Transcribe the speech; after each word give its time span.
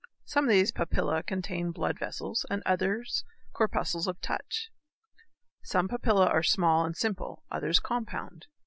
Some 0.25 0.45
of 0.45 0.49
these 0.49 0.71
papillæ 0.71 1.27
contain 1.27 1.69
blood 1.71 1.99
vessels 1.99 2.43
and 2.49 2.63
others 2.65 3.23
corpuscles 3.53 4.07
of 4.07 4.19
touch. 4.19 4.71
Some 5.61 5.87
papillæ 5.87 6.25
are 6.27 6.41
small 6.41 6.83
and 6.83 6.97
simple, 6.97 7.43
others 7.51 7.79
compound. 7.79 8.47